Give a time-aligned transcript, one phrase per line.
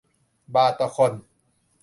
[0.55, 1.11] บาทต่อคน